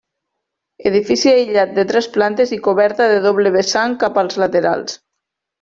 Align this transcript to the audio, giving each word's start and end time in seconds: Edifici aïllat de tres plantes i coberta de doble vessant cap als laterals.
Edifici 0.89 1.29
aïllat 1.33 1.75
de 1.75 1.85
tres 1.93 2.09
plantes 2.17 2.55
i 2.57 2.61
coberta 2.71 3.11
de 3.15 3.21
doble 3.29 3.55
vessant 3.59 3.97
cap 4.07 4.21
als 4.23 4.43
laterals. 4.47 4.99